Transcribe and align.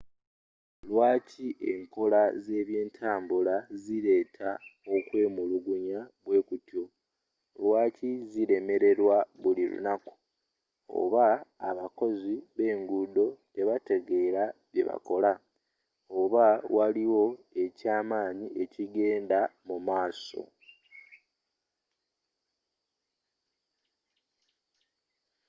lwaaki 0.89 1.47
enkola 1.71 2.21
z'ebyentambula 2.43 3.55
zileeta 3.83 4.49
okwemulugunya 4.95 5.99
bwekutyo 6.25 6.83
lwaki 7.61 8.11
zilemelerwa 8.31 9.17
buli 9.41 9.63
lunaku 9.71 10.13
oba 10.99 11.25
abakozi 11.69 12.35
b'enguudo 12.55 13.27
tebategeera 13.53 14.43
kyebakola 14.71 15.31
oba 16.19 16.45
waliwo 16.77 17.23
ekyamaanyi 17.63 18.47
ekigenda 18.63 19.39
mumaaso 19.67 20.41